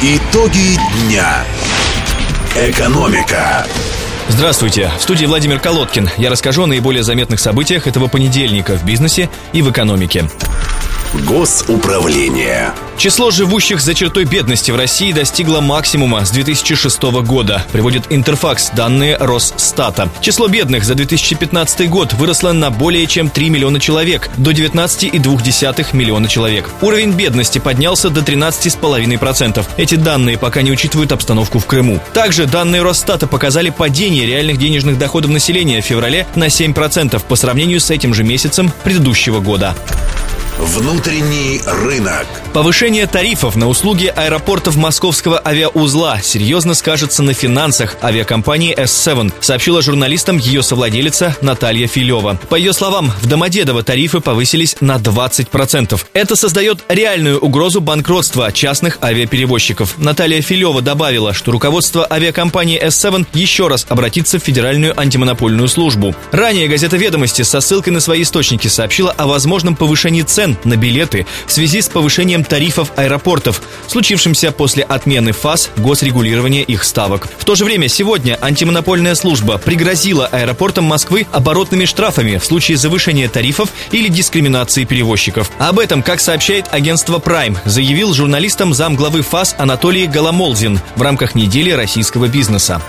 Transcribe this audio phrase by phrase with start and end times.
[0.00, 1.44] Итоги дня.
[2.56, 3.66] Экономика.
[4.28, 6.08] Здравствуйте, в студии Владимир Колодкин.
[6.16, 10.24] Я расскажу о наиболее заметных событиях этого понедельника в бизнесе и в экономике.
[11.22, 12.72] Госуправление.
[12.96, 19.16] Число живущих за чертой бедности в России достигло максимума с 2006 года, приводит Интерфакс, данные
[19.18, 20.10] Росстата.
[20.20, 26.28] Число бедных за 2015 год выросло на более чем 3 миллиона человек, до 19,2 миллиона
[26.28, 26.70] человек.
[26.82, 29.64] Уровень бедности поднялся до 13,5%.
[29.76, 32.00] Эти данные пока не учитывают обстановку в Крыму.
[32.12, 37.80] Также данные Росстата показали падение реальных денежных доходов населения в феврале на 7% по сравнению
[37.80, 39.76] с этим же месяцем предыдущего года.
[40.58, 42.26] Внутренний рынок.
[42.52, 50.38] Повышение тарифов на услуги аэропортов московского авиаузла серьезно скажется на финансах авиакомпании S7, сообщила журналистам
[50.38, 52.38] ее совладелица Наталья Филева.
[52.48, 56.00] По ее словам, в Домодедово тарифы повысились на 20%.
[56.12, 59.98] Это создает реальную угрозу банкротства частных авиаперевозчиков.
[59.98, 66.14] Наталья Филева добавила, что руководство авиакомпании S7 еще раз обратится в Федеральную антимонопольную службу.
[66.30, 71.26] Ранее газета «Ведомости» со ссылкой на свои источники сообщила о возможном повышении цен на билеты
[71.46, 77.28] в связи с повышением тарифов аэропортов, случившимся после отмены фаз госрегулирования их ставок.
[77.38, 83.28] В то же время сегодня антимонопольная служба пригрозила аэропортам Москвы оборотными штрафами в случае завышения
[83.28, 85.50] тарифов или дискриминации перевозчиков.
[85.58, 91.70] Об этом, как сообщает агентство Prime, заявил журналистам замглавы ФАС Анатолий Голомолзин в рамках недели
[91.70, 92.82] российского бизнеса.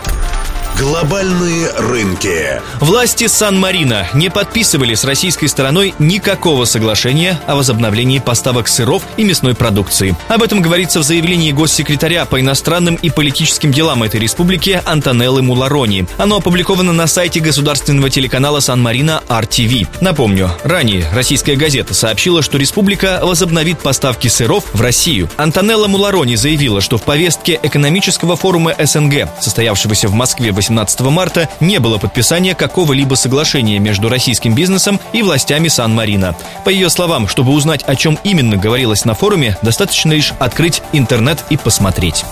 [0.77, 2.61] Глобальные рынки.
[2.81, 9.55] Власти Сан-Марино не подписывали с российской стороной никакого соглашения о возобновлении поставок сыров и мясной
[9.55, 10.17] продукции.
[10.27, 16.07] Об этом говорится в заявлении госсекретаря по иностранным и политическим делам этой республики Антонеллы Муларони.
[16.17, 19.87] Оно опубликовано на сайте государственного телеканала Сан-Марино RTV.
[20.01, 25.29] Напомню, ранее российская газета сообщила, что республика возобновит поставки сыров в Россию.
[25.37, 31.79] Антонелла Муларони заявила, что в повестке экономического форума СНГ, состоявшегося в Москве 18 марта не
[31.79, 36.35] было подписания какого-либо соглашения между российским бизнесом и властями Сан-Марино.
[36.63, 41.43] По ее словам, чтобы узнать, о чем именно говорилось на форуме, достаточно лишь открыть интернет
[41.49, 42.25] и посмотреть.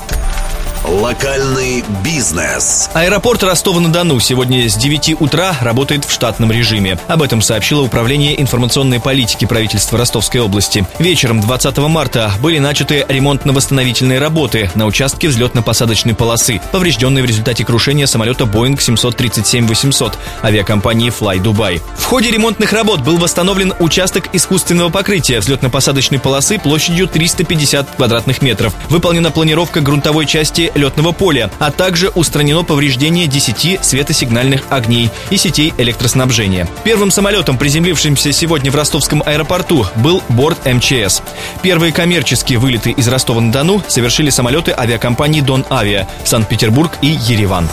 [0.86, 2.90] Локальный бизнес.
[2.94, 7.00] Аэропорт Ростова-на-Дону сегодня с 9 утра работает в штатном режиме.
[7.08, 10.86] Об этом сообщило Управление информационной политики правительства Ростовской области.
[11.00, 18.06] Вечером 20 марта были начаты ремонтно-восстановительные работы на участке взлетно-посадочной полосы, поврежденной в результате крушения
[18.06, 21.82] самолета Boeing 737-800 авиакомпании Fly Dubai.
[21.98, 28.74] В ходе ремонтных работ был восстановлен участок искусственного покрытия взлетно-посадочной полосы площадью 350 квадратных метров.
[28.90, 35.74] Выполнена планировка грунтовой части летного поля, а также устранено повреждение 10 светосигнальных огней и сетей
[35.78, 36.68] электроснабжения.
[36.84, 41.22] Первым самолетом, приземлившимся сегодня в ростовском аэропорту, был борт МЧС.
[41.62, 47.70] Первые коммерческие вылеты из Ростова-на-Дону совершили самолеты авиакомпании «Дон Авиа» Санкт-Петербург и Ереван.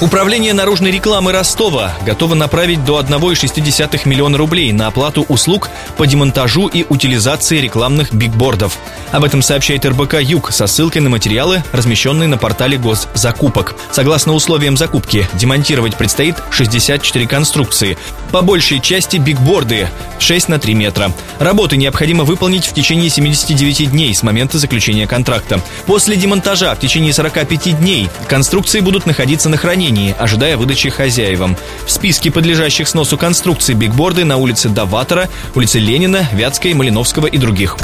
[0.00, 6.66] Управление наружной рекламы Ростова готово направить до 1,6 миллиона рублей на оплату услуг по демонтажу
[6.66, 8.78] и утилизации рекламных бигбордов.
[9.12, 13.74] Об этом сообщает РБК «Юг» со ссылкой на материалы, размещенные на портале госзакупок.
[13.90, 17.96] Согласно условиям закупки, демонтировать предстоит 64 конструкции.
[18.30, 19.88] По большей части бигборды
[20.18, 21.12] 6 на 3 метра.
[21.38, 25.62] Работы необходимо выполнить в течение 79 дней с момента заключения контракта.
[25.86, 31.56] После демонтажа в течение 45 дней конструкции будут находиться на хранении, ожидая выдачи хозяевам.
[31.86, 37.78] В списке подлежащих сносу конструкций бигборды на улице Даватора, улице Ленина, Вятской, Малиновского и других.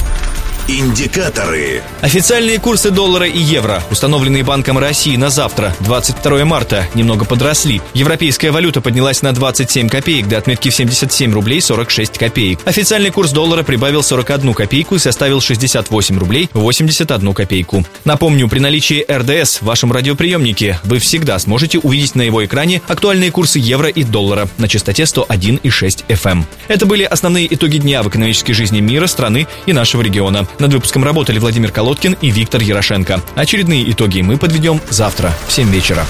[0.68, 1.82] Индикаторы.
[2.02, 7.82] Официальные курсы доллара и евро, установленные Банком России на завтра, 22 марта, немного подросли.
[7.94, 12.60] Европейская валюта поднялась на 27 копеек до отметки в 77 рублей 46 копеек.
[12.64, 17.84] Официальный курс доллара прибавил 41 копейку и составил 68 рублей 81 копейку.
[18.04, 23.32] Напомню, при наличии РДС в вашем радиоприемнике вы всегда сможете увидеть на его экране актуальные
[23.32, 26.44] курсы евро и доллара на частоте 101,6 FM.
[26.68, 30.46] Это были основные итоги дня в экономической жизни мира, страны и нашего региона.
[30.58, 33.20] Над выпуском работали Владимир Колодкин и Виктор Ярошенко.
[33.34, 36.06] Очередные итоги мы подведем завтра в 7 вечера.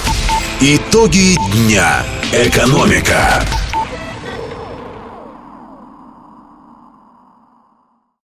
[0.61, 2.03] Итоги дня.
[2.31, 3.43] Экономика.